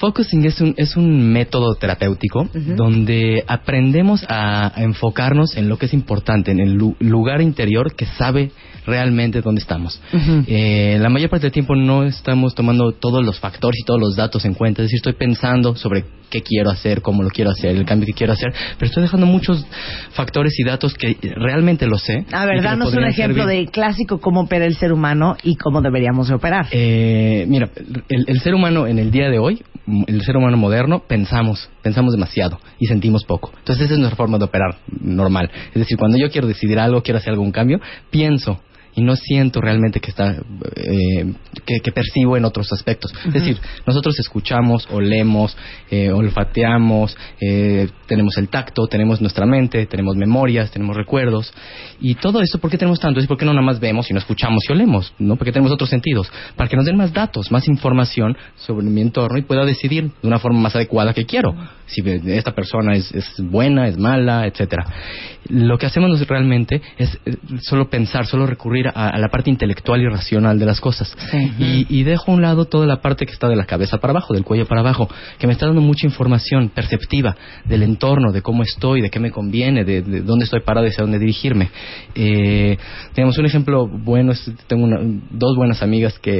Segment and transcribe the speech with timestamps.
[0.03, 5.87] Focusing es un, es un método terapéutico donde aprendemos a, a enfocarnos en lo que
[5.87, 8.51] es importante, en el lu- lugar interior que sabe
[8.87, 10.01] realmente dónde estamos.
[10.47, 14.17] Eh, la mayor parte del tiempo no estamos tomando todos los factores y todos los
[14.17, 17.77] datos en cuenta, es decir, estoy pensando sobre qué quiero hacer, cómo lo quiero hacer,
[17.77, 19.65] el cambio que quiero hacer, pero estoy dejando muchos
[20.13, 22.25] factores y datos que realmente lo sé.
[22.33, 23.67] A ver, danos un ejemplo servir.
[23.67, 26.67] de clásico cómo opera el ser humano y cómo deberíamos de operar.
[26.71, 27.69] Eh, mira,
[28.09, 29.63] el, el ser humano en el día de hoy,
[30.07, 33.53] el ser humano moderno, pensamos, pensamos demasiado y sentimos poco.
[33.59, 35.51] Entonces esa es nuestra forma de operar normal.
[35.69, 37.81] Es decir, cuando yo quiero decidir algo, quiero hacer algún cambio,
[38.11, 38.61] pienso
[38.95, 40.37] y no siento realmente que está
[40.77, 41.33] eh,
[41.65, 43.13] que, que percibo en otros aspectos.
[43.27, 45.57] Es decir, nosotros escuchamos, olemos,
[45.91, 51.53] eh, olfateamos, eh, tenemos el tacto, tenemos nuestra mente, tenemos memorias, tenemos recuerdos
[52.01, 53.21] y todo esto, ¿por qué tenemos tanto?
[53.21, 55.37] Es porque no nada más vemos y no escuchamos y olemos, ¿no?
[55.37, 59.39] Porque tenemos otros sentidos, para que nos den más datos, más información sobre mi entorno
[59.39, 61.55] y pueda decidir de una forma más adecuada que quiero.
[61.93, 64.85] Si esta persona es, es buena, es mala, etcétera.
[65.49, 70.01] Lo que hacemos realmente es eh, solo pensar, solo recurrir a, a la parte intelectual
[70.01, 71.15] y racional de las cosas.
[71.59, 74.13] Y, y dejo a un lado toda la parte que está de la cabeza para
[74.13, 75.09] abajo, del cuello para abajo,
[75.39, 79.31] que me está dando mucha información perceptiva del entorno, de cómo estoy, de qué me
[79.31, 81.71] conviene, de, de dónde estoy parado y hacia dónde dirigirme.
[82.15, 82.77] Eh,
[83.15, 86.33] tenemos un ejemplo bueno, es- tengo una- dos buenas amigas que,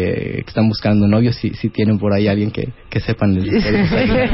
[0.45, 3.35] que están buscando novios, si, si tienen por ahí alguien que, que sepan.
[3.35, 4.31] les- les-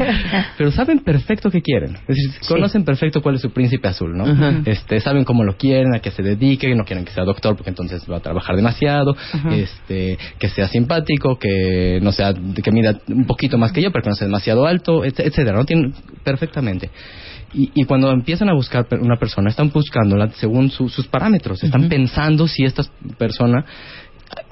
[0.57, 1.95] pero saben perfecto qué quieren.
[2.07, 4.25] Es decir, conocen perfecto cuál es su príncipe azul, ¿no?
[4.65, 7.71] Este, saben cómo lo quieren, a qué se dedique, no quieren que sea doctor porque
[7.71, 9.15] entonces va a trabajar demasiado,
[9.51, 12.33] este, que sea simpático, que no sea,
[12.63, 15.57] que mida un poquito más que yo, pero que no sea demasiado alto, etc- etcétera,
[15.57, 15.65] ¿no?
[15.65, 15.93] Tienen
[16.23, 16.91] perfectamente.
[17.51, 21.89] Y, y cuando empiezan a buscar una persona, están buscándola según su- sus parámetros, están
[21.89, 22.83] pensando si esta
[23.17, 23.65] persona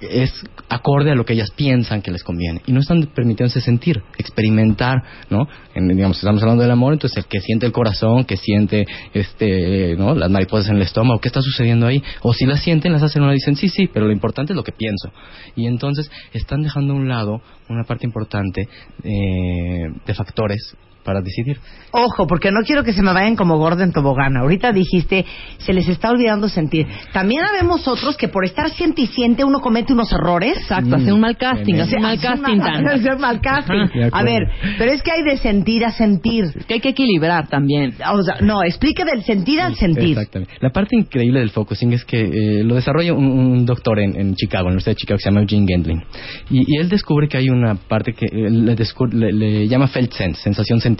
[0.01, 0.31] es
[0.69, 5.01] acorde a lo que ellas piensan que les conviene y no están permitiéndose sentir, experimentar,
[5.29, 5.47] ¿no?
[5.73, 9.95] En- digamos, estamos hablando del amor, entonces el que siente el corazón, que siente este,
[9.97, 10.15] ¿no?
[10.15, 12.03] Las mariposas en el estómago, ¿qué está sucediendo ahí?
[12.21, 14.63] O si las sienten, las hacen no dicen sí, sí, pero lo importante es lo
[14.63, 15.11] que pienso.
[15.55, 18.67] Y entonces están dejando a un lado una parte importante
[19.03, 20.75] eh, de factores
[21.07, 21.57] para decidir.
[21.91, 24.35] Ojo, porque no quiero que se me vayan como gordo en tobogán.
[24.35, 25.25] Ahorita dijiste,
[25.59, 26.85] se les está olvidando sentir.
[27.13, 30.57] También habemos otros que por estar siente y siente uno comete unos errores.
[30.57, 33.87] Exacto, hace un mal casting, hace un mal casting, hace un mal casting.
[34.11, 34.43] A ver,
[34.77, 36.43] pero es que hay de sentir a sentir.
[36.67, 37.93] Que hay que equilibrar también.
[38.13, 40.09] O sea, no, explique del sentir al sentir.
[40.17, 40.53] Exactamente.
[40.59, 44.35] La parte increíble del focusing es que eh, lo desarrolla un, un doctor en, en
[44.35, 46.03] Chicago, en la Universidad de Chicago, que se llama Eugene Gendlin.
[46.49, 49.87] Y, y él descubre que hay una parte que eh, le, descu- le- le llama
[49.87, 50.96] felt sense, sensación sentida.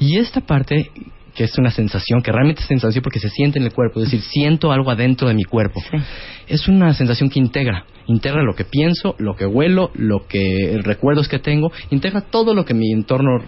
[0.00, 0.90] Y esta parte
[1.38, 4.10] que es una sensación, que realmente es sensación porque se siente en el cuerpo, es
[4.10, 5.80] decir, siento algo adentro de mi cuerpo.
[6.48, 11.28] Es una sensación que integra, integra lo que pienso, lo que huelo, lo que recuerdos
[11.28, 13.38] que tengo, integra todo lo que mi entorno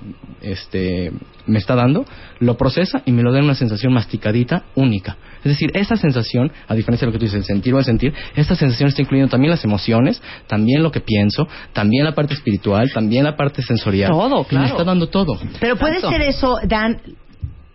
[0.40, 1.10] este,
[1.46, 2.04] me está dando,
[2.38, 5.16] lo procesa y me lo da en una sensación masticadita, única.
[5.38, 7.84] Es decir, esa sensación, a diferencia de lo que tú dices, el sentir o el
[7.84, 12.34] sentir, esta sensación está incluyendo también las emociones, también lo que pienso, también la parte
[12.34, 14.12] espiritual, también la parte sensorial.
[14.12, 14.64] Todo, Y claro.
[14.66, 15.40] me está dando todo.
[15.58, 17.00] Pero puede ser eso, Dan,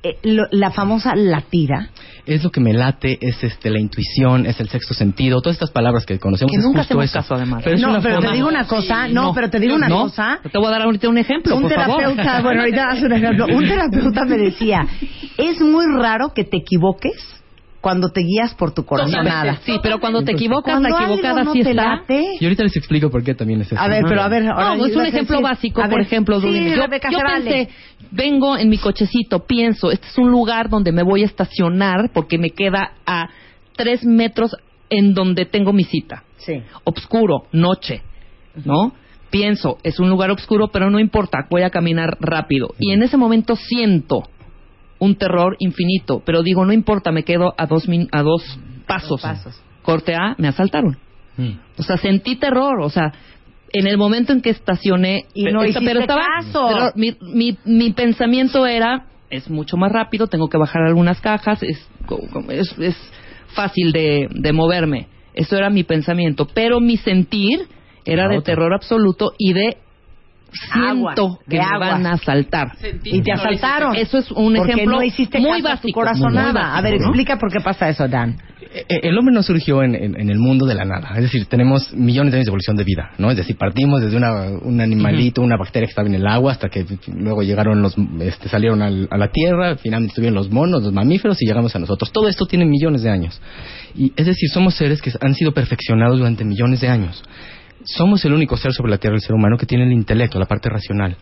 [0.07, 1.89] eh, lo- la famosa latida.
[2.25, 5.71] Es lo que me late, es este, la intuición, es el sexto sentido, todas estas
[5.71, 6.51] palabras que conocemos.
[6.51, 7.13] Que es nunca justo hacemos eso.
[7.19, 7.61] caso, además.
[7.63, 10.03] Pero es no, pero forma- te digo una cosa, no, pero te digo una No,
[10.03, 10.39] cosa.
[10.51, 11.97] Te voy a dar ahorita un ejemplo, un por favor.
[11.97, 13.45] terapeuta, bueno, ahorita das un ejemplo.
[13.45, 14.87] Un terapeuta me decía,
[15.37, 17.13] es muy raro que te equivoques
[17.85, 19.59] cuando te guías por tu corazonada.
[19.63, 21.71] Sí, pero cuando te equivocas, Cuando la equivocada no sí está.
[21.73, 23.79] late, Y ahorita les explico por qué también es eso.
[23.79, 25.99] A ver, pero a ver, ahora No, es ibas un ejemplo decir- básico, por ver,
[25.99, 26.69] ejemplo, sí, Dulce.
[26.71, 27.69] yo, yo pensé,
[28.09, 32.39] vengo en mi cochecito, pienso, este es un lugar donde me voy a estacionar porque
[32.39, 33.29] me queda a
[33.75, 34.55] tres metros
[34.89, 36.23] en donde tengo mi cita.
[36.37, 36.63] Sí.
[36.85, 38.01] Obscuro, noche,
[38.63, 38.93] ¿no?
[39.29, 42.69] Pienso, es un lugar oscuro, pero no importa, voy a caminar rápido.
[42.79, 44.23] Y en ese momento siento
[44.99, 48.41] un terror infinito, pero digo, no importa, me quedo a dos, min- a dos
[48.87, 49.21] pasos.
[49.21, 49.61] pasos.
[49.81, 50.97] Corte A, me asaltaron.
[51.37, 51.51] Mm.
[51.77, 53.11] O sea, sentí terror, o sea,
[53.73, 56.67] en el momento en que estacioné, Y no pero, hiciste estaba, caso.
[56.71, 61.61] pero mi, mi, mi pensamiento era, es mucho más rápido, tengo que bajar algunas cajas,
[61.61, 61.85] es,
[62.49, 62.95] es, es
[63.53, 65.07] fácil de, de moverme.
[65.33, 67.67] Eso era mi pensamiento, pero mi sentir
[68.05, 69.77] era de terror absoluto y de
[70.73, 72.71] Siento que me van a asaltar.
[73.03, 73.95] Y te asaltaron.
[73.95, 75.99] Eso es un porque ejemplo no hiciste muy caso a tu básico.
[75.99, 76.43] corazonada.
[76.51, 77.05] muy básico, a ver, ¿no?
[77.07, 78.37] explica por qué pasa eso, Dan.
[78.73, 81.11] Eh, eh, El hombre no surgió en, en- en el mundo de la nada.
[81.15, 83.31] Es decir, tenemos millones de años de evolución de vida, ¿no?
[83.31, 86.67] Es decir, partimos desde una, un animalito, una bacteria que estaba en el agua, hasta
[86.69, 90.91] que luego llegaron los, este, salieron al- a la tierra, finalmente estuvieron los monos, los
[90.93, 92.11] mamíferos y llegamos a nosotros.
[92.11, 93.39] Todo esto tiene millones de años.
[93.95, 97.23] Y es decir, somos seres que han sido perfeccionados durante millones de años.
[97.85, 100.45] Somos el único ser sobre la tierra, el ser humano, que tiene el intelecto, la
[100.45, 101.17] parte racional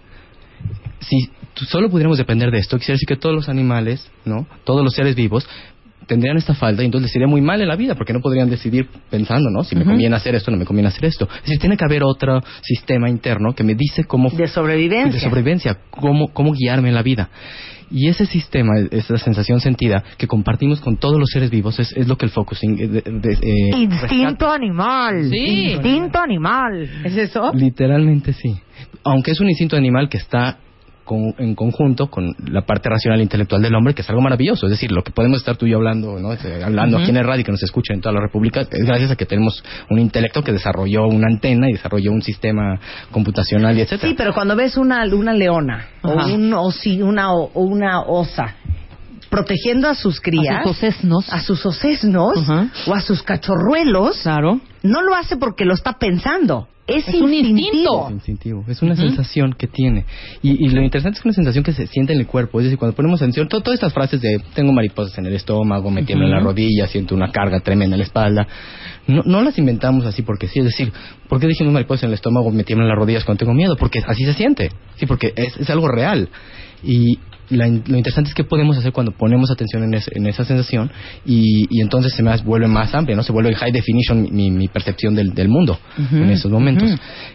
[1.04, 1.30] si
[1.68, 4.48] solo pudiéramos depender de esto, quisiera decir que todos los animales, ¿no?
[4.64, 5.48] Todos los seres vivos
[6.08, 8.50] tendrían esta falta y entonces les iría muy mal en la vida porque no podrían
[8.50, 9.64] decidir pensando, ¿no?
[9.64, 11.28] Si me conviene hacer esto, no me conviene hacer esto.
[11.36, 15.12] Es decir, tiene que haber otro sistema interno que me dice cómo De sobrevivencia.
[15.14, 17.30] de sobrevivencia, cómo, cómo guiarme en la vida.
[17.92, 22.08] Y ese sistema, esa sensación sentida que compartimos con todos los seres vivos es, es
[22.08, 25.30] lo que el focusing eh, de- de- eh, Instinto animal.
[25.30, 25.74] Sí.
[25.74, 26.90] Instinto animal.
[27.04, 27.52] ¿Es eso?
[27.54, 28.56] Literalmente sí.
[29.04, 30.58] Aunque es un instinto animal que está
[31.04, 34.66] con- en conjunto con la parte racional e intelectual del hombre, que es algo maravilloso.
[34.68, 36.34] Es decir, lo que podemos estar tú y yo hablando, ¿no?
[36.34, 38.86] Eh, hablando aquí en el radio y que nos escucha en toda la República, es
[38.86, 42.80] gracias a que tenemos un intelecto que desarrolló una antena y desarrolló un sistema
[43.12, 44.10] computacional y etcétera.
[44.10, 48.56] Sí, pero cuando ves una, una leona o, un osi- una, o una osa
[49.34, 51.34] protegiendo a sus crías, A sus ocesnos.
[51.34, 52.50] a sus ocesnos
[52.88, 54.60] o a sus cachorruelos, Claro.
[54.84, 56.68] no lo hace porque lo está pensando.
[56.86, 57.64] Es, Es un instintivo.
[57.64, 58.08] instinto.
[58.08, 60.06] Es instintivo, es una sensación que tiene.
[60.42, 62.60] Y, y lo interesante es que es una sensación que se siente en el cuerpo.
[62.60, 65.90] Es decir, cuando ponemos atención, to- todas estas frases de tengo mariposas en el estómago,
[65.90, 66.40] me tiemblan Ujú.
[66.40, 68.46] la rodilla, siento una carga tremenda en la espalda,
[69.08, 70.60] no, no las inventamos así porque sí.
[70.60, 70.92] Es decir,
[71.30, 73.78] ¿por qué dijimos mariposas en el estómago, me tiemblan las rodillas cuando tengo miedo?
[73.78, 74.70] Porque así se siente.
[74.98, 76.28] Sí, porque es, es algo real.
[76.84, 77.18] Y
[77.50, 80.90] la lo interesante es qué podemos hacer cuando ponemos atención en, es- en esa sensación
[81.26, 83.24] y, y entonces se me vuelve más amplia, ¿no?
[83.24, 85.78] Se vuelve high definition mi, mi- percepción del, del mundo
[86.12, 86.90] en esos momentos.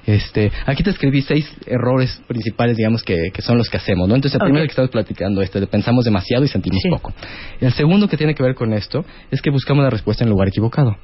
[0.06, 4.14] Este, aquí te escribí seis errores principales, digamos, que, que son los que hacemos, ¿no?
[4.14, 6.88] Entonces, el primero que estamos platicando, este, de pensamos demasiado y sentimos Sí.
[6.90, 7.12] poco.
[7.60, 10.32] El segundo que tiene que ver con esto es que buscamos la respuesta en el
[10.32, 10.96] lugar equivocado.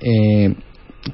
[0.00, 0.54] Eh,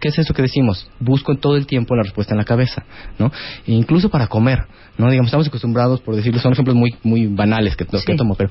[0.01, 0.89] ¿Qué es eso que decimos?
[1.01, 2.85] Busco todo el tiempo la respuesta en la cabeza,
[3.19, 3.33] ¿no?
[3.67, 4.67] E incluso para comer,
[4.99, 5.09] ¿no?
[5.11, 8.51] Digamos, estamos acostumbrados, por decirlo, son ejemplos muy, muy banales que, los que tomo, pero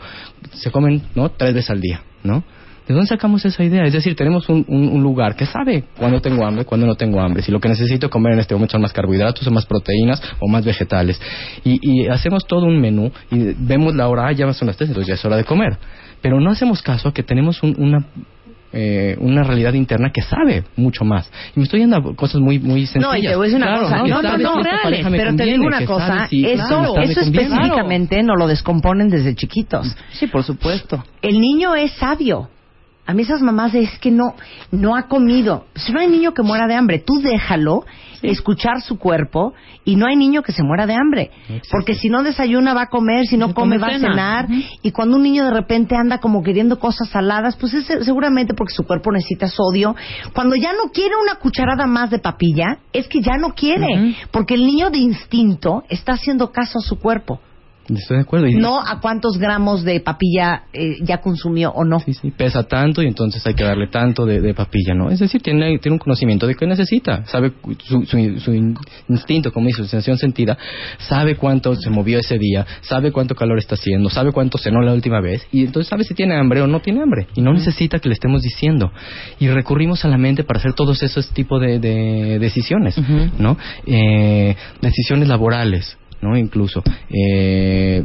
[0.54, 1.30] se comen, ¿no?
[1.30, 2.44] Tres veces al día, ¿no?
[2.88, 3.84] ¿De dónde sacamos esa idea?
[3.84, 7.20] Es decir, tenemos un, un- un lugar que sabe cuándo tengo hambre, cuándo no tengo
[7.20, 10.22] hambre, si lo que necesito comer en este momento son más carbohidratos o más proteínas
[10.40, 11.20] o más vegetales.
[11.66, 14.90] Y, y hacemos todo un menú y vemos la hora, ah, ya son las tres,
[14.90, 15.78] entonces ya es hora de comer.
[16.22, 18.06] Pero no hacemos caso a que tenemos un- una
[18.74, 21.32] eh, una realidad interna que sabe mucho más.
[21.56, 23.12] Y me estoy yendo a cosas muy muy sencillas.
[23.12, 23.98] No, y te voy a decir una Claro, cosa.
[23.98, 26.28] No, no, no, esta reales, pero te conviene, digo una cosa.
[26.28, 29.96] si eso eso específicamente no lo descomponen desde chiquitos.
[30.12, 31.04] Sí, por supuesto.
[31.22, 32.50] El niño es sabio.
[33.08, 34.36] A mí esas mamás de, es que no,
[34.72, 35.66] no ha comido.
[35.76, 37.86] Si no hay niño que muera de hambre, tú déjalo
[38.22, 39.54] escuchar su cuerpo
[39.86, 41.32] y no hay niño que se muera de hambre.
[41.72, 44.10] Porque si no desayuna va a comer, si no No come va a cena.
[44.10, 44.48] cenar.
[44.82, 48.74] Y cuando un niño de repente anda como queriendo cosas saladas, pues es seguramente porque
[48.74, 49.96] su cuerpo necesita sodio.
[50.34, 54.16] Cuando ya no quiere una cucharada más de papilla, es que ya no quiere.
[54.32, 57.40] Porque el niño de instinto está haciendo caso a su cuerpo.
[57.90, 58.48] Estoy de acuerdo.
[58.48, 62.00] Y- No a cuántos gramos de papilla eh, ya consumió o no.
[62.02, 65.10] Sí, sí, pesa tanto y entonces hay que darle tanto de, de papilla, ¿no?
[65.10, 67.54] Es decir, tiene, tiene un conocimiento de qué necesita, sabe
[67.84, 68.78] su, su, su in-
[69.08, 70.58] instinto, como dice, su sensación sentida,
[71.00, 74.94] sabe cuánto se movió ese día, sabe cuánto calor está haciendo, sabe cuánto cenó la
[74.94, 78.00] última vez y entonces sabe si tiene hambre o no tiene hambre y no necesita
[78.00, 78.92] que le estemos diciendo.
[79.40, 82.98] Y recurrimos a la mente para hacer todos esos tipos de, de decisiones.
[83.40, 83.58] ¿no?
[83.86, 86.38] Eh, decisiones laborales, ¿no?
[86.38, 86.84] Incluso.
[87.10, 88.04] Eh,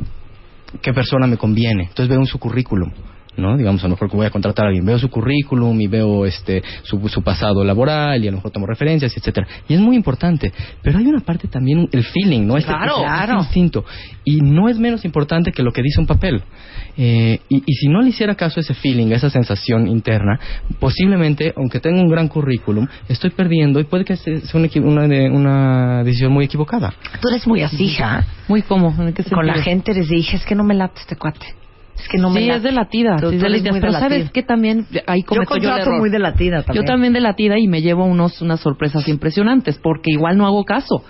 [0.81, 1.85] qué persona me conviene.
[1.85, 2.91] Entonces veo en su currículum.
[3.37, 3.57] ¿No?
[3.57, 6.27] Digamos, a lo mejor que voy a contratar a alguien, veo su currículum y veo
[6.27, 9.47] este su, su pasado laboral y a lo mejor tomo referencias, etcétera.
[9.69, 12.57] Y es muy importante, pero hay una parte también, el feeling, ¿no?
[12.57, 13.39] Este, Claro, este claro.
[13.41, 13.85] instinto.
[14.25, 16.43] Y no es menos importante que lo que dice un papel.
[16.97, 20.39] Eh, y, y si no le hiciera caso a ese feeling, a esa sensación interna,
[20.79, 25.31] posiblemente, aunque tenga un gran currículum, estoy perdiendo y puede que sea una, una, de-
[25.31, 26.93] una decisión muy equivocada.
[27.21, 28.27] Tú eres muy así, hija.
[28.49, 29.07] Muy cómodo.
[29.07, 31.47] ¿En qué Con la gente les dije, es que no me late este cuate.
[31.99, 32.57] Es que no me sí, late.
[32.59, 33.19] es de latida.
[33.19, 33.73] Sí, es de latida.
[33.81, 34.87] Pero ¿sabes qué también?
[35.07, 36.01] Ahí Yo cometo yo, el contrato error.
[36.01, 36.85] muy de latida también.
[36.85, 40.65] Yo también de latida y me llevo unos, unas sorpresas impresionantes porque igual no hago
[40.65, 41.05] caso.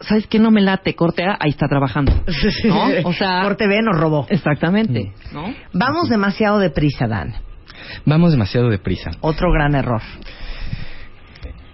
[0.00, 0.38] ¿Sabes qué?
[0.38, 0.94] No me late.
[0.94, 2.12] Corte A, ahí está trabajando.
[2.64, 2.86] ¿No?
[3.04, 3.42] O sea...
[3.42, 4.26] Corte B nos robó.
[4.30, 5.12] Exactamente.
[5.32, 5.54] ¿No?
[5.72, 7.34] Vamos demasiado deprisa, Dan.
[8.04, 9.10] Vamos demasiado deprisa.
[9.20, 10.00] Otro gran error.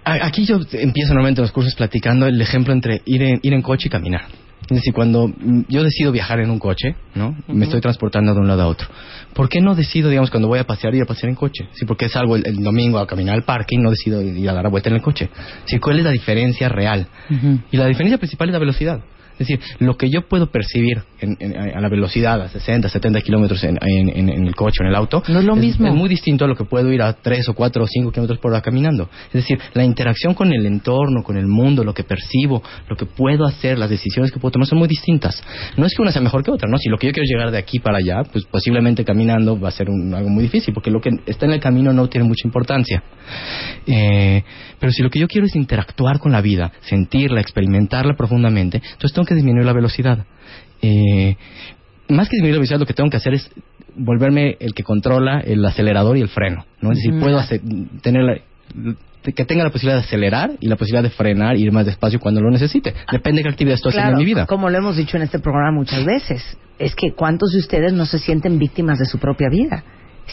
[0.03, 3.61] Aquí yo empiezo normalmente en los cursos platicando el ejemplo entre ir en, ir en
[3.61, 4.23] coche y caminar.
[4.69, 7.35] Es decir, cuando mm, yo decido viajar en un coche, ¿no?
[7.47, 8.87] Me estoy transportando de un lado a otro.
[9.33, 11.67] ¿Por qué no decido, digamos, cuando voy a pasear, ir a pasear en coche?
[11.73, 14.53] Sí, porque salgo el, el domingo a caminar al parque y no decido ir a
[14.53, 15.29] dar la vuelta en el coche.
[15.65, 17.07] Sí, ¿cuál es la diferencia real?
[17.71, 19.01] Y la diferencia principal es la velocidad.
[19.39, 23.21] Es decir, lo que yo puedo percibir en- en- a la velocidad, a 60, 70
[23.21, 25.87] kilómetros en, el coche o en el auto, No es lo mismo.
[25.87, 28.39] Es muy distinto a lo que puedo ir a 3 o 4 o 5 kilómetros
[28.39, 29.09] por hora caminando.
[29.27, 33.05] Es decir, la interacción con el entorno, con el mundo, lo que percibo, lo que
[33.05, 35.41] puedo hacer, las decisiones que puedo tomar son muy distintas.
[35.77, 36.77] No es que una sea mejor que otra, ¿no?
[36.77, 39.71] Si lo que yo quiero llegar de aquí para allá, pues posiblemente caminando va a
[39.71, 42.45] ser un- algo muy difícil, porque lo que está en el camino no tiene mucha
[42.45, 43.01] importancia.
[43.87, 44.43] Eh,
[44.79, 49.13] pero si lo que yo quiero es interactuar con la vida, sentirla, experimentarla profundamente, entonces
[49.13, 50.25] tengo que disminuir la velocidad.
[50.81, 51.35] Eh,
[52.09, 53.49] más que disminuir la velocidad, lo que tengo que hacer es
[53.95, 56.65] volverme el que controla el acelerador y el freno.
[56.81, 56.91] ¿no?
[56.91, 57.61] Es decir, puedo hacer-
[58.01, 58.37] tener la-
[59.23, 62.19] que tenga la posibilidad de acelerar y la posibilidad de frenar y ir más despacio
[62.19, 62.93] cuando lo necesite.
[63.11, 64.45] Depende de qué actividad estoy haciendo en mi vida.
[64.45, 68.05] como lo hemos dicho en este programa muchas veces, es que cuántos de ustedes no
[68.05, 69.83] se sienten víctimas de su propia vida,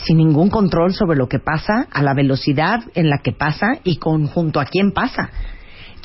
[0.04, 3.96] sin ningún control sobre lo que pasa, a la velocidad en la que pasa y
[3.96, 5.30] con junto a quién pasa.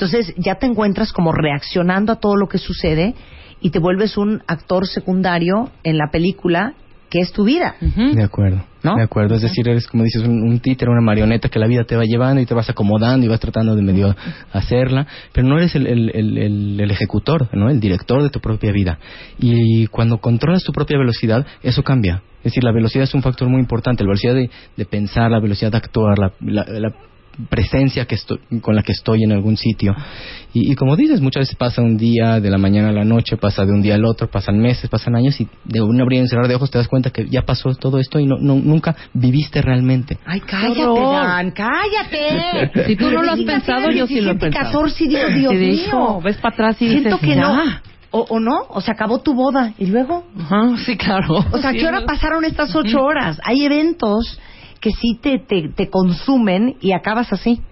[0.02, 3.14] Entonces ya te encuentras como reaccionando a todo lo que sucede
[3.60, 6.74] y te vuelves un actor secundario en la película
[7.08, 7.76] que es tu vida.
[7.80, 8.12] Ujú.
[8.16, 8.64] De acuerdo.
[8.82, 8.96] ¿No?
[8.96, 9.36] De acuerdo.
[9.36, 12.02] Es decir, eres como dices, un, un títere, una marioneta que la vida te va
[12.02, 14.16] llevando y te vas acomodando y vas tratando de medio
[14.52, 17.70] hacerla, pero no eres el, el, el, el- el ejecutor, ¿no?
[17.70, 18.98] El director de tu propia vida.
[19.38, 22.22] Y cuando controlas tu propia velocidad, eso cambia.
[22.38, 24.02] Es decir, la velocidad es un factor muy importante.
[24.02, 26.92] La velocidad de, de pensar, la velocidad de actuar, la, la- la
[27.48, 29.94] presencia que estoy, con la que estoy en algún sitio.
[30.54, 33.36] Y, y como dices, muchas veces pasa un día de la mañana a la noche,
[33.36, 36.28] pasa de un día al otro, pasan meses, pasan años y de un abrir y
[36.28, 38.94] cerrar de ojos te das cuenta que ya pasó todo esto y no, no- nunca
[39.14, 40.18] viviste realmente.
[40.26, 40.82] Ay, cállate!
[40.82, 42.70] Dan, cállate.
[42.86, 44.64] Si tú no lo has pensado, yo sí lo he 17, pensado.
[44.82, 46.20] 14 y digo, Dios de mío.
[46.22, 47.64] ves para atrás y Siento dices, que no.
[47.64, 47.82] "Ya".
[48.14, 50.26] O, o no, o se acabó tu boda y luego.
[50.38, 51.36] Ajá, sí, claro.
[51.50, 53.40] O sea, ¿a Sí, ¿qué hora pasaron estas ocho horas?
[53.42, 54.38] Hay eventos
[54.82, 57.62] que sí te, te, te consumen y acabas así.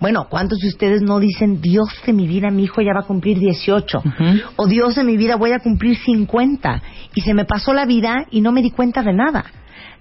[0.00, 3.06] Bueno, ¿cuántos de ustedes no dicen, Dios de mi vida, mi hijo ya va a
[3.06, 3.98] cumplir 18?
[3.98, 4.40] Ujú.
[4.56, 6.82] O Dios de mi vida, voy a cumplir 50.
[7.14, 9.44] Y se me pasó la vida y no me di cuenta de nada.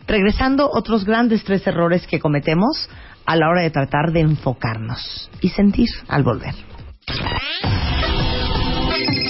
[0.08, 2.90] Regresando, otros grandes tres errores que cometemos
[3.28, 6.56] a la hora de tratar de enfocarnos y sentir al volver.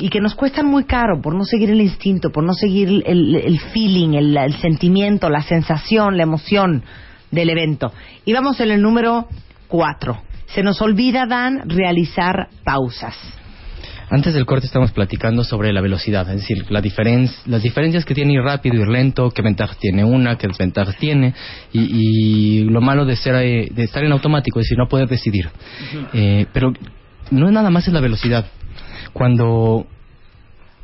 [0.00, 3.34] Y que nos cuestan muy caro por no seguir el instinto, por no seguir el,
[3.36, 6.82] el feeling, el, el sentimiento, la sensación, la emoción
[7.30, 7.92] del evento.
[8.24, 9.28] Y vamos en el número
[9.68, 10.22] cuatro.
[10.46, 13.14] Se nos olvida, Dan, realizar pausas.
[14.12, 18.12] Antes del corte estamos platicando sobre la velocidad, es decir, la diferen- las diferencias que
[18.14, 21.32] tiene ir rápido, ir lento, qué ventajas tiene una, qué desventajas tiene,
[21.72, 25.06] y, y lo malo de, ser, eh, de estar en automático, es decir, no poder
[25.08, 25.48] decidir.
[26.12, 26.72] Eh, pero
[27.30, 28.46] no es nada más en la velocidad.
[29.12, 29.86] Cuando,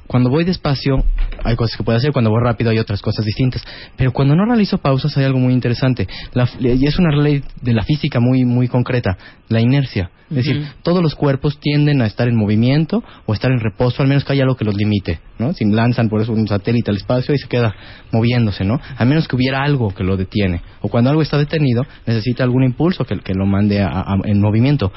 [0.07, 1.05] cuando voy despacio,
[1.45, 3.65] hay cosas que puedo hacer, cuando voy rápido hay otras cosas distintas.
[3.97, 6.07] Pero cuando no realizo pausas hay algo muy interesante.
[6.33, 9.17] La- y es una ley de la física muy, muy concreta,
[9.49, 10.11] la inercia.
[10.29, 14.09] Es decir, todos los cuerpos tienden a estar en movimiento o estar en reposo, al
[14.09, 15.53] menos que haya algo que los limite, ¿no?
[15.53, 17.75] Si lanzan por eso un satélite al espacio y se queda
[18.13, 18.81] moviéndose, ¿no?
[18.97, 20.61] A menos que hubiera algo que lo detiene.
[20.81, 24.41] O cuando algo está detenido, necesita algún impulso que, que lo mande a- a- en
[24.41, 24.93] movimiento.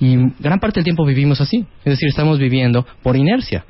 [0.00, 1.64] Y gran parte del tiempo vivimos así.
[1.84, 3.64] Es decir, estamos viviendo por inercia.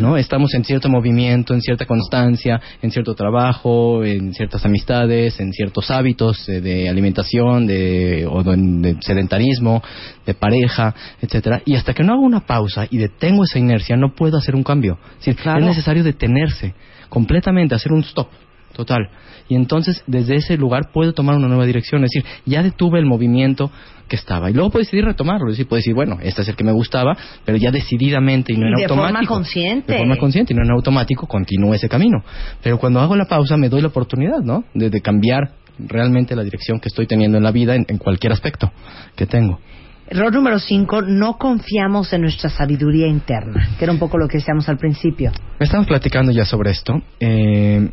[0.00, 0.16] ¿no?
[0.16, 5.90] estamos en cierto movimiento, en cierta constancia, en cierto trabajo, en ciertas amistades, en ciertos
[5.90, 9.82] hábitos eh, de alimentación, de, o de, de sedentarismo,
[10.26, 14.14] de pareja, etcétera, y hasta que no hago una pausa y detengo esa inercia, no
[14.14, 14.98] puedo hacer un cambio.
[15.12, 15.53] Es, decir, Claro.
[15.58, 16.74] Es necesario detenerse
[17.08, 18.28] completamente, hacer un stop
[18.74, 19.08] total.
[19.48, 22.04] Y entonces, desde ese lugar puedo tomar una nueva dirección.
[22.04, 23.70] Es decir, ya detuve el movimiento
[24.08, 24.50] que estaba.
[24.50, 25.48] Y luego puedo decidir retomarlo.
[25.48, 28.56] Es decir, puedo decir, bueno, este es el que me gustaba, pero ya decididamente y
[28.56, 29.34] no en de forma automático.
[29.34, 29.92] consciente.
[29.92, 32.22] De forma consciente y no en automático, continúo ese camino.
[32.62, 34.64] Pero cuando hago la pausa, me doy la oportunidad, ¿no?
[34.74, 38.32] De, de cambiar realmente la dirección que estoy teniendo en la vida en, en cualquier
[38.32, 38.72] aspecto
[39.14, 39.60] que tengo.
[40.06, 44.38] Error número 5, no confiamos en nuestra sabiduría interna, que era un poco lo que
[44.38, 45.32] decíamos al principio.
[45.58, 47.90] Estamos platicando ya sobre esto eh,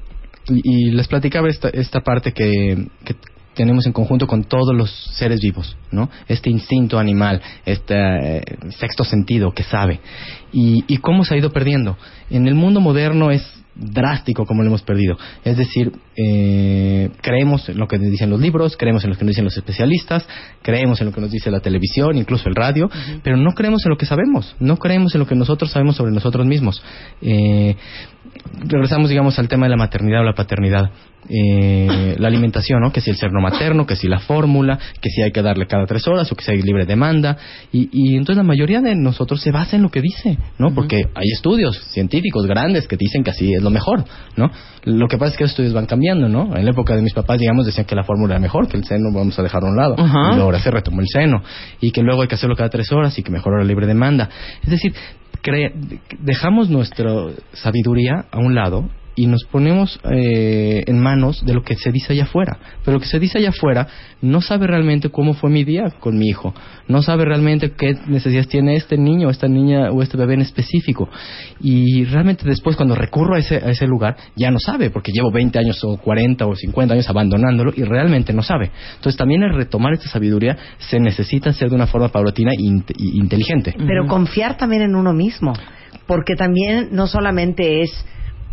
[0.48, 3.16] y, les platicaba esta, esta parte que, que
[3.54, 6.10] tenemos en conjunto con todos los seres vivos, ¿no?
[6.28, 8.42] Este instinto animal, este eh,
[8.78, 10.02] sexto sentido que sabe.
[10.52, 11.98] Y, y cómo se ha ido perdiendo.
[12.30, 15.18] En el mundo moderno es drástico como lo hemos perdido.
[15.44, 19.24] Es decir, eh, creemos en lo que nos dicen los libros, creemos en lo que
[19.24, 20.28] nos dicen los especialistas,
[20.62, 22.90] creemos en lo que nos dice la televisión, incluso el radio,
[23.24, 26.12] pero no creemos en lo que sabemos, no creemos en lo que nosotros sabemos sobre
[26.12, 26.84] nosotros mismos.
[27.22, 27.76] Eh,
[28.64, 30.92] regresamos, digamos, al tema de la maternidad o la paternidad.
[31.30, 32.92] Eh, la alimentación, ¿no?
[32.92, 35.86] Que si el serno materno, que si la fórmula, que si hay que darle cada
[35.86, 37.38] tres horas o que si hay libre demanda.
[37.72, 40.74] Y, y entonces la mayoría de nosotros se basa en lo que dice, ¿no?
[40.74, 44.04] Porque hay estudios científicos grandes que dicen que así es lo mejor,
[44.36, 44.50] ¿no?
[44.84, 46.56] Lo que pasa es que los estudios van cambiando, ¿no?
[46.56, 48.84] En la época de mis papás, digamos, decían que la fórmula era mejor, que el
[48.84, 49.96] seno vamos a dejarlo a un lado.
[50.36, 51.44] Y ahora se retomó el seno.
[51.80, 54.28] Y que luego hay que hacerlo cada tres horas y que mejor la libre demanda.
[54.64, 54.94] Es decir,
[56.20, 57.12] dejamos nuestra
[57.54, 58.90] sabiduría a un lado
[59.22, 62.58] y nos ponemos eh, en manos de lo que se dice allá afuera.
[62.84, 63.88] Pero lo que se dice allá afuera
[64.22, 66.54] no sabe realmente cómo fue mi día con mi hijo,
[66.88, 71.08] no sabe realmente qué necesidades tiene este niño, esta niña o este bebé en específico.
[71.60, 75.32] Y realmente después cuando recurro a ese, a ese lugar ya no sabe, porque llevo
[75.32, 78.72] 20 años o 40 o 50 años abandonándolo y realmente no sabe.
[78.96, 82.92] Entonces también el retomar esta sabiduría se necesita hacer de una forma paulatina e int-
[82.92, 83.76] e inteligente.
[83.78, 85.54] Pero confiar también en uno mismo,
[86.08, 87.92] porque también no solamente es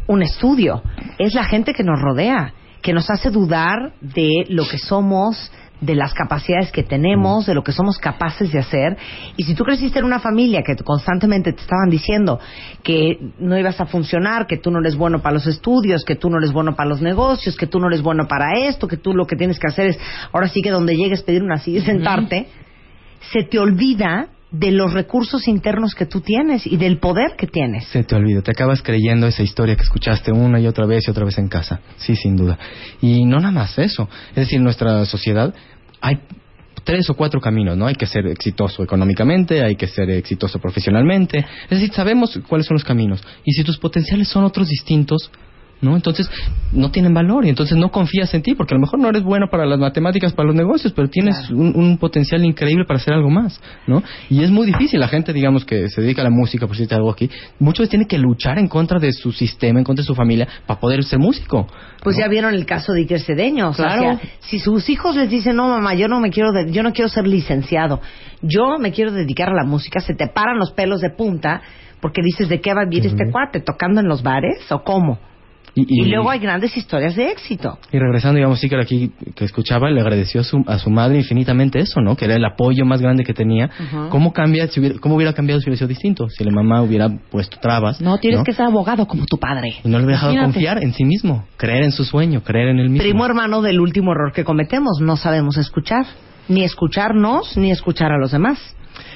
[0.08, 0.82] un estudio,
[1.18, 5.94] es la gente que nos rodea, que nos hace dudar de lo que somos, de
[5.94, 8.96] las capacidades que tenemos, de lo que somos capaces de hacer.
[9.36, 12.40] Y si tú creciste en una familia que constantemente te estaban diciendo
[12.82, 16.30] que no ibas a funcionar, que tú no eres bueno para los estudios, que tú
[16.30, 19.12] no eres bueno para los negocios, que tú no eres bueno para esto, que tú
[19.14, 19.98] lo que tienes que hacer es,
[20.32, 22.48] ahora sí que donde llegues pedir una silla y sentarte,
[23.32, 27.86] se te olvida de los recursos internos que tú tienes y del poder que tienes.
[27.88, 31.10] Se te olvida, te acabas creyendo esa historia que escuchaste una y otra vez y
[31.10, 31.80] otra vez en casa.
[31.98, 32.58] Sí, sin duda.
[33.00, 34.08] Y no nada más eso.
[34.30, 35.54] Es decir, en nuestra sociedad
[36.00, 36.20] hay
[36.84, 37.86] tres o cuatro caminos, ¿no?
[37.86, 41.44] Hay que ser exitoso económicamente, hay que ser exitoso profesionalmente.
[41.64, 43.22] Es decir, sabemos cuáles son los caminos.
[43.44, 45.30] Y si tus potenciales son otros distintos,
[45.80, 45.94] ¿no?
[45.96, 46.28] Entonces
[46.72, 49.22] no tienen valor y entonces no confías en ti porque a lo mejor no eres
[49.22, 51.56] bueno para las matemáticas, para los negocios, pero tienes Claro.
[51.56, 54.02] un, un potencial increíble para hacer algo más, ¿no?
[54.28, 54.98] Y es muy difícil.
[55.00, 57.90] La gente, digamos, que se dedica a la música, por decirte algo aquí, muchas veces
[57.90, 61.02] tiene que luchar en contra de su sistema, en contra de su familia, para poder
[61.04, 61.66] ser músico.
[62.02, 62.22] Pues ¿no?
[62.22, 63.68] ya vieron el caso de Iker Cedeño.
[63.70, 64.20] O sea, Claro.
[64.40, 67.08] si sus hijos les dicen, no mamá, yo no me quiero, de- yo no quiero
[67.08, 68.00] ser licenciado,
[68.42, 71.60] yo me quiero dedicar a la música, se te paran los pelos de punta
[72.00, 73.60] porque dices, ¿de qué va a vivir este cuate?
[73.60, 75.18] ¿Tocando en los bares o cómo?
[75.74, 77.78] Y, luego hay grandes historias de éxito.
[77.92, 81.18] Y regresando, digamos, sí que aquí que escuchaba, le agradeció a su, a su madre
[81.18, 82.16] infinitamente eso, ¿no?
[82.16, 83.70] Que era el apoyo más grande que tenía.
[83.78, 84.08] Ujú.
[84.08, 86.28] ¿Cómo cambia, si hubiera, cómo hubiera cambiado si hubiera sido distinto?
[86.28, 88.00] Si la mamá hubiera puesto trabas.
[88.00, 89.74] No, tienes que ser abogado como tu padre.
[89.84, 90.54] Y no le hubiera dejado Imagínate.
[90.54, 93.02] confiar en sí mismo, creer en su sueño, creer en él mismo.
[93.02, 96.06] Primo hermano del último error que cometemos, no sabemos escuchar.
[96.48, 98.58] Ni escucharnos, ni escuchar a los demás.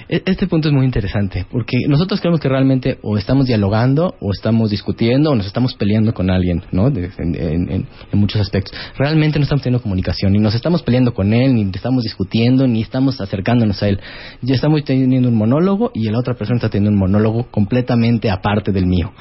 [0.08, 4.30] E- Este punto es muy interesante, porque nosotros creemos que realmente o estamos dialogando, o
[4.32, 6.90] estamos discutiendo, o nos estamos peleando con alguien, ¿no?
[6.90, 7.86] De- en, en- en-
[8.18, 8.72] muchos aspectos.
[8.96, 12.82] Realmente no estamos teniendo comunicación, ni nos estamos peleando con él, ni estamos discutiendo, ni
[12.82, 14.00] estamos acercándonos a él.
[14.42, 18.70] Ya estamos teniendo un monólogo y la otra persona está teniendo un monólogo completamente aparte
[18.72, 19.12] del mío.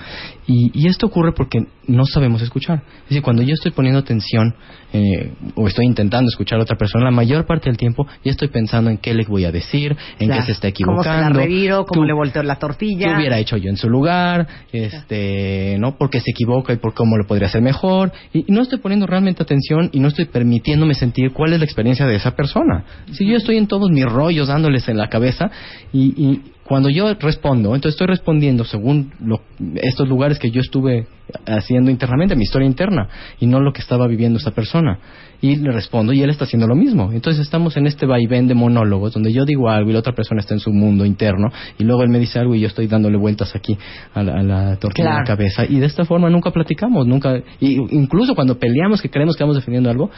[0.47, 2.84] Y, y esto ocurre porque no sabemos escuchar.
[3.04, 4.54] Es decir, cuando yo estoy poniendo atención
[4.93, 8.48] eh, o estoy intentando escuchar a otra persona, la mayor parte del tiempo ya estoy
[8.50, 10.42] pensando en qué le voy a decir, en Claro.
[10.42, 11.40] qué se está Cómo se la equivocando.
[11.40, 13.08] reviro, cómo Tú- le volteo la tortilla.
[13.10, 14.48] ¿Qué hubiera hecho yo en su lugar?
[14.72, 15.98] Este, ¿no?
[15.98, 18.12] ¿Por qué se equivoca y por cómo lo podría hacer mejor?
[18.34, 21.66] Y, y no estoy poniendo realmente atención y no estoy permitiéndome sentir cuál es la
[21.66, 22.84] experiencia de esa persona.
[23.12, 25.50] Si yo estoy en todos mis rollos dándoles en la cabeza
[25.94, 29.42] y, y cuando yo respondo, entonces estoy respondiendo según lo-
[29.76, 31.08] estos lugares que yo estuve
[31.46, 33.08] haciendo internamente, mi historia interna,
[33.39, 35.00] y no lo que estaba viviendo esta persona.
[35.44, 37.12] Y le respondo, y él está haciendo lo mismo.
[37.12, 40.41] Entonces estamos en este vaivén de monólogos, donde yo digo algo y la otra persona
[40.41, 43.17] está en su mundo interno, y luego él me dice algo y yo estoy dándole
[43.17, 43.78] vueltas aquí
[44.13, 45.65] a la, a la tortilla de la cabeza.
[45.67, 49.56] Y de esta forma nunca platicamos, nunca, y incluso cuando peleamos que creemos que estamos
[49.56, 50.12] defendiendo algo,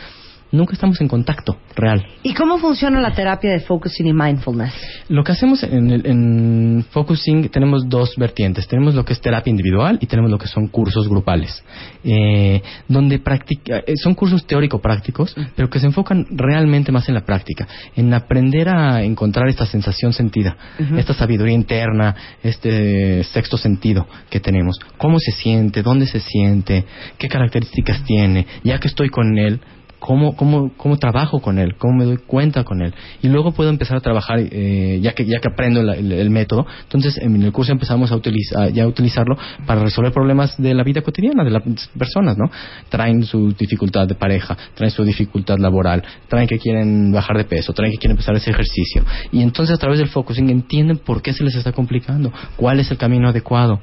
[0.53, 2.05] nunca estamos en contacto real.
[2.23, 4.73] ¿Y cómo funciona la terapia de focusing y mindfulness?
[5.09, 8.67] Lo que hacemos en, el- en Focusing tenemos dos vertientes.
[8.67, 11.63] Tenemos lo que es terapia individual y tenemos lo que son cursos grupales.
[12.03, 17.25] Eh, donde practica, eh, son cursos teórico-prácticos, pero que se enfocan realmente más en la
[17.25, 17.67] práctica.
[17.95, 20.55] En aprender a encontrar esta sensación sentida,
[20.97, 24.77] esta sabiduría interna, este sexto sentido que tenemos.
[24.97, 25.81] ¿Cómo se siente?
[25.81, 26.85] ¿Dónde se siente?
[27.17, 28.45] ¿Qué características tiene?
[28.63, 29.59] Ya que estoy con él,
[30.03, 32.93] cómo, cómo, cómo trabajo con él, cómo me doy cuenta con él.
[33.21, 36.65] Y luego puedo empezar a trabajar, eh, ya, que, ya que aprendo la- el, método.
[36.83, 40.83] Entonces, en el curso empezamos a, utilizar, ya a utilizarlo para resolver problemas de la
[40.83, 41.63] vida cotidiana de las
[41.97, 42.51] personas, ¿no?
[42.89, 47.71] Traen su dificultad de pareja, traen su dificultad laboral, traen que quieren bajar de peso,
[47.71, 49.05] traen que quieren empezar ese ejercicio.
[49.31, 52.91] Y entonces, a través del focusing, entienden por qué se les está complicando, cuál es
[52.91, 53.79] el camino adecuado.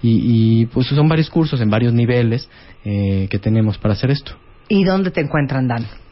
[0.00, 2.48] Y, y pues son varios cursos en varios niveles
[2.84, 4.36] eh, que tenemos para hacer esto.
[4.68, 6.03] ¿Y dónde te encuentran, Dan?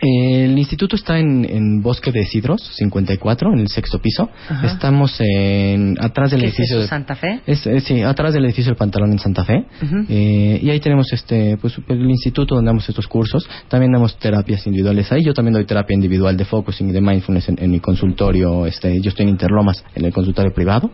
[0.00, 4.30] El instituto está en, en Bosque de Cidros, 54, en el sexto piso.
[4.48, 4.66] Ajá.
[4.66, 7.40] Estamos en, atrás del ¿Qué es edificio eso, Santa Fe?
[7.46, 9.64] es, es, sí, atrás del edificio del Pantalón en Santa Fe.
[10.08, 13.48] Eh, y ahí tenemos este, pues, el instituto donde damos estos cursos.
[13.68, 15.24] También damos terapias individuales ahí.
[15.24, 18.66] Yo también doy terapia individual de focusing y de mindfulness en, en mi consultorio.
[18.66, 20.92] Este, yo estoy en Interlomas, en el consultorio privado,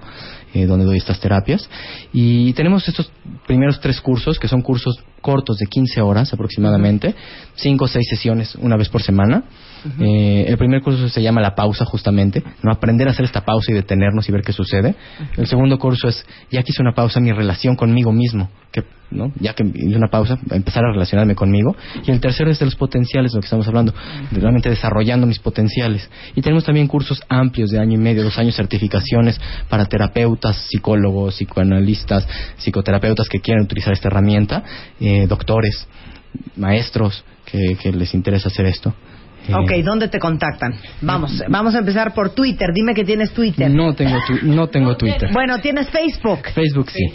[0.55, 1.69] eh, donde doy estas terapias.
[2.13, 3.11] Y tenemos estos
[3.47, 7.15] primeros tres cursos, que son cursos cortos de 15 horas aproximadamente,
[7.55, 9.43] cinco o seis sesiones una vez por semana.
[9.99, 13.73] Eh, el primer curso se llama La Pausa, justamente, no aprender a hacer esta pausa
[13.73, 14.95] y detenernos y ver qué sucede.
[15.37, 19.33] El segundo curso es, ya que hice una pausa, mi relación conmigo mismo, que, ¿no?
[19.41, 21.75] ya que hice una pausa, empezar a relacionarme conmigo.
[22.07, 23.93] Y el tercero es de los potenciales, de lo que estamos hablando,
[24.31, 26.09] de realmente desarrollando mis potenciales.
[26.37, 31.35] Y tenemos también cursos amplios de año y medio, dos años, certificaciones para terapeutas, psicólogos,
[31.35, 32.29] psicoanalistas,
[32.59, 34.63] psicoterapeutas que quieran utilizar esta herramienta,
[35.01, 35.89] eh, doctores,
[36.55, 37.25] maestros
[37.55, 38.95] que, que les interesa hacer esto.
[39.49, 40.75] Eh, Ok, ¿dónde te contactan?
[41.03, 42.71] Vamos, vamos a empezar por Twitter.
[42.75, 43.71] Dime que tienes Twitter.
[43.71, 45.31] No tengo, tu- no tengo Twitter.
[45.33, 46.41] Bueno, tienes Facebook.
[46.55, 47.13] Facebook sí.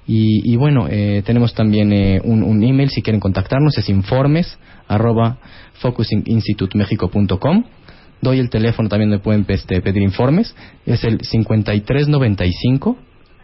[0.06, 4.58] Y, y bueno, eh, tenemos también eh, un, un email si quieren contactarnos, es informes
[4.88, 5.38] arroba
[5.74, 7.64] focusinginstitutemexico.com.
[8.20, 10.54] Doy el teléfono también donde pueden este, pedir informes,
[10.86, 12.98] es el 5395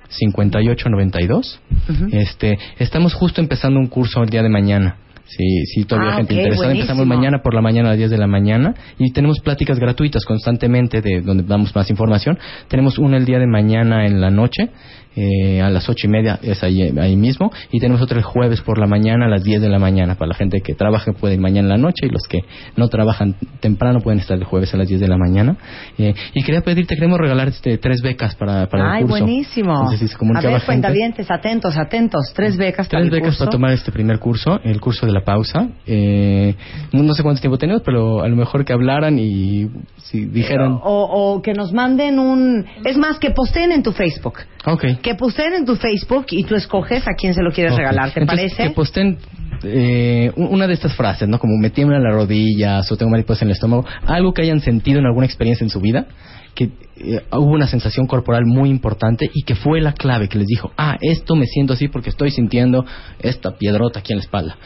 [0.09, 1.61] 5892.
[1.89, 2.09] Ujú.
[2.13, 4.97] Este, estamos justo empezando un curso el día de mañana.
[5.37, 8.19] Si, si todavía Ah, gente interesada, empezamos mañana por la mañana a las 10 de
[8.19, 12.37] la mañana y tenemos pláticas gratuitas constantemente de donde damos más información.
[12.69, 14.71] Tenemos una el día de mañana en la noche,
[15.17, 18.61] eh, a las ocho y media, es ahí, ahí mismo, y tenemos otra el jueves
[18.61, 20.15] por la mañana a las 10 de la mañana.
[20.17, 22.41] Para la gente que trabaja puede ir mañana en la noche y los que
[22.77, 25.57] no trabajan temprano pueden estar el jueves a las 10 de la mañana.
[25.99, 29.25] Eh, y quería pedirte, queremos regalar este, tres becas para, para Ay, el curso.
[29.25, 29.73] buenísimo.
[29.75, 32.33] Entonces, si se comunica a ver, cuentavientes, atentos, atentos.
[32.35, 33.45] Tres becas para Tres el becas curso.
[33.45, 35.69] para tomar este primer curso, el curso de la pausa.
[35.87, 36.55] Eh,
[36.93, 39.69] no, sé cuánto tiempo tenemos, pero a lo mejor que hablaran y
[40.03, 40.73] si dijeran...
[40.83, 42.67] O, o que nos manden un...
[42.85, 44.39] Es más, que posteen en tu Facebook.
[44.67, 44.85] Ok.
[45.03, 48.21] Que posteen en tu Facebook y tú escoges a quién se lo quieres regalar, ¿te
[48.21, 48.69] Entonces, parece?
[48.71, 49.19] Que posten
[49.63, 51.39] eh, un- una de estas frases, ¿no?
[51.39, 53.85] Como me tiemblan las rodillas o tengo mariposas en el estómago.
[54.07, 56.07] Algo que hayan sentido en alguna experiencia en su vida
[56.55, 56.65] que
[56.97, 60.73] eh, hubo una sensación corporal muy importante y que fue la clave que les dijo,
[60.77, 62.85] ah, esto me siento así porque estoy sintiendo
[63.21, 64.57] esta piedrota aquí en la espalda.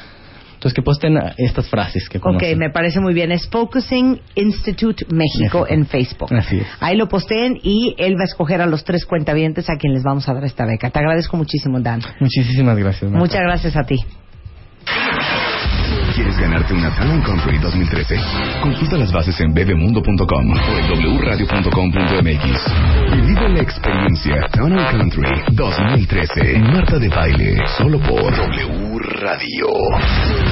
[0.64, 2.59] Entonces que posten estas frases que Ok, conocen.
[2.59, 3.31] me parece muy bien.
[3.33, 5.66] Es Focusing Institute México, México.
[5.68, 6.33] en Facebook.
[6.33, 6.66] Así es.
[6.81, 10.03] Ahí lo posteen y él va a escoger a los tres cuentavientes a quien les
[10.03, 10.88] vamos a dar esta beca.
[10.88, 12.00] Te agradezco muchísimo, Dan.
[12.18, 13.03] Muchísimas gracias.
[13.11, 13.18] Marta.
[13.18, 13.96] Muchas gracias a ti.
[16.14, 18.16] ¿Quieres ganarte una Town Country 2013?
[18.62, 23.27] Consulta las bases en bebemundo.com o en wradio.com.mx.
[23.27, 26.61] Vive la experiencia Town Country 2013.
[26.61, 29.66] Marta de Baile, solo por W Radio.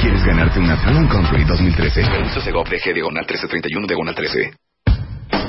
[0.01, 2.03] ¿Quieres ganarte una Town Country 2013?
[2.27, 4.62] Uso Segov DG diagonal 1331 diagonal 13.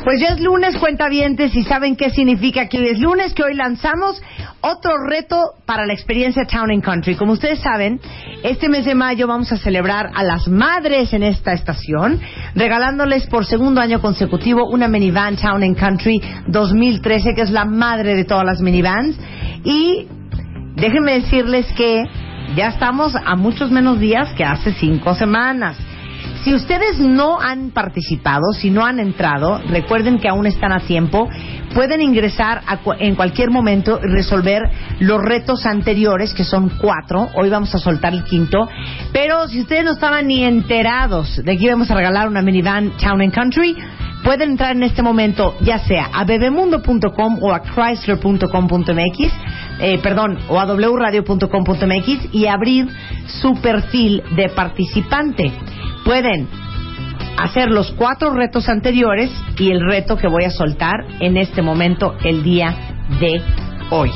[0.04, 4.22] Pues ya es lunes, cuentavientes, y saben qué significa que es lunes, que hoy lanzamos
[4.60, 7.16] otro reto para la experiencia Town and Country.
[7.16, 8.02] Como ustedes saben,
[8.44, 12.20] este mes de mayo vamos a celebrar a las madres en esta estación,
[12.54, 18.18] regalándoles por segundo año consecutivo una minivan Town and Country 2013, que es la madre
[18.18, 19.16] de todas las minivans.
[19.63, 20.06] Y
[20.76, 22.04] déjenme decirles que
[22.58, 25.78] ya estamos a muchos menos días que hace cinco semanas.
[26.43, 31.29] Si ustedes no han participado, si no han entrado, recuerden que aún están a tiempo.
[31.73, 34.62] Pueden ingresar a en cualquier momento y resolver
[34.99, 37.29] los retos anteriores, que son cuatro.
[37.36, 38.67] Hoy vamos a soltar el quinto.
[39.13, 43.21] Pero si ustedes no estaban ni enterados de que íbamos a regalar una minivan Town
[43.21, 43.77] and Country,
[44.25, 49.34] pueden entrar en este momento ya sea a bebemundo.com o a chrysler.com.mx,
[49.79, 52.89] eh, perdón, o a wradio.com.mx y abrir
[53.27, 55.53] su perfil de participante.
[56.06, 56.48] Pueden
[57.38, 62.16] hacer los cuatro retos anteriores y el reto que voy a soltar en este momento
[62.24, 62.76] el día
[63.20, 63.42] de
[63.89, 64.12] hoy.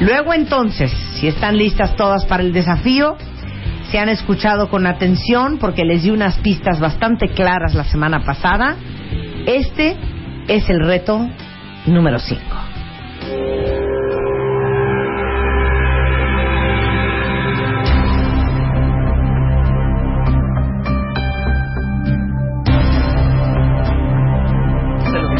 [0.00, 3.16] Luego entonces, si están listas todas para el desafío,
[3.90, 8.76] se han escuchado con atención porque les di unas pistas bastante claras la semana pasada.
[9.46, 9.96] Este
[10.48, 11.28] es el reto
[11.86, 12.40] número 5.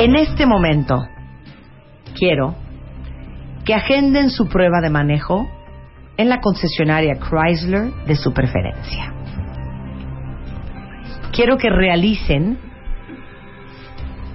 [0.00, 1.06] En este momento
[2.18, 2.54] quiero
[3.66, 5.46] que agenden su prueba de manejo
[6.16, 9.12] en la concesionaria Chrysler de su preferencia.
[11.32, 12.58] Quiero que realicen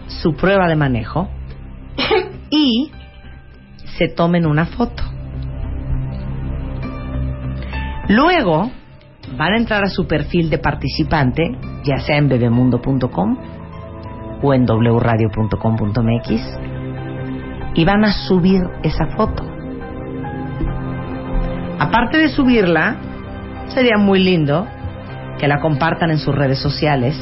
[0.06, 1.30] su prueba de manejo
[2.52, 2.92] y
[3.98, 5.02] se tomen una foto.
[8.08, 8.70] Luego
[9.36, 13.55] van a entrar a su perfil de participante, ya sea en bebemundo.com
[14.42, 16.30] o en wradio.com.mx
[17.76, 19.44] y van a subir esa foto.
[21.80, 22.96] Aparte de subirla,
[23.68, 24.68] sería muy lindo
[25.38, 27.16] que la compartan en sus redes sociales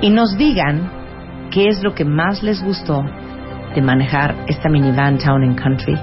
[0.00, 0.90] y nos digan
[1.50, 3.04] qué es lo que más les gustó
[3.74, 5.98] de manejar esta minivan Town and Country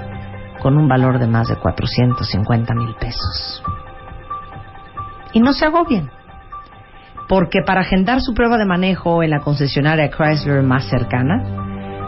[0.60, 3.62] con un valor de más de 450 mil pesos.
[5.32, 6.10] Y no se agobien,
[7.28, 11.42] porque para agendar su prueba de manejo en la concesionaria Chrysler más cercana,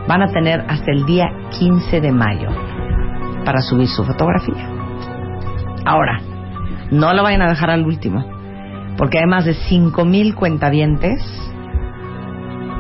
[0.09, 1.27] van a tener hasta el día
[1.59, 2.49] 15 de mayo
[3.45, 4.69] para subir su fotografía.
[5.85, 6.21] Ahora,
[6.91, 8.25] no lo vayan a dejar al último,
[8.97, 11.23] porque hay más de 5.000 cuentavientes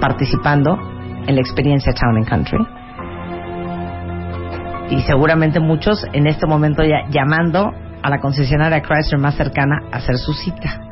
[0.00, 0.78] participando
[1.26, 2.66] en la experiencia Town and Country.
[4.90, 7.70] Y seguramente muchos en este momento ya llamando
[8.02, 10.89] a la concesionaria Chrysler más cercana a hacer su cita.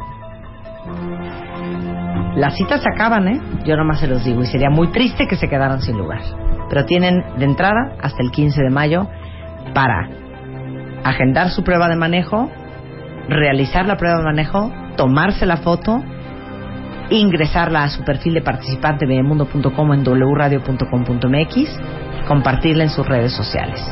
[2.39, 3.41] Las citas se acaban, ¿eh?
[3.65, 6.21] Yo nomás se los digo y sería muy triste que se quedaran sin lugar.
[6.69, 9.09] Pero tienen de entrada hasta el 15 de mayo
[9.75, 10.09] para
[11.03, 12.49] agendar su prueba de manejo,
[13.29, 16.01] realizar la prueba de manejo, tomarse la foto,
[17.11, 21.81] ingresarla a su perfil de participante de bebemundo.com en wradio.com.mx
[22.29, 23.85] compartirla en sus redes sociales.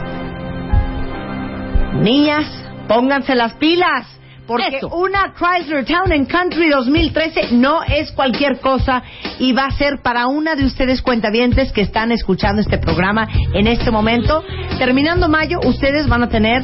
[1.94, 2.46] Niñas,
[2.86, 4.06] pónganse las pilas.
[4.46, 4.88] Porque Eso.
[4.88, 9.02] una Chrysler Town and Country 2013 no es cualquier cosa
[9.38, 13.66] y va a ser para una de ustedes cuentavientes que están escuchando este programa en
[13.66, 14.44] este momento.
[14.78, 16.62] Terminando mayo, ustedes van a tener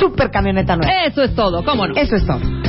[0.00, 1.04] super camioneta nueva.
[1.04, 1.94] Eso es todo, ¿cómo no?
[1.96, 2.61] Eso es todo.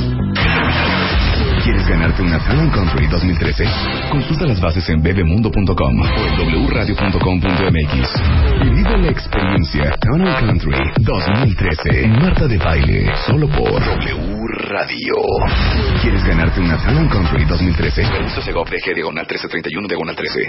[1.64, 3.64] ¿Quieres ganarte una Town Country 2013?
[4.10, 8.22] Consulta las bases en bebemundo.com o en wradio.com.mx.
[8.60, 15.14] Vive la experiencia Town Country 2013 en Marta de Baile, solo por W Radio.
[16.02, 18.02] ¿Quieres ganarte una Town Country 2013?
[18.12, 20.40] Permiso Segov DG diagonal 1331 diagonal 13.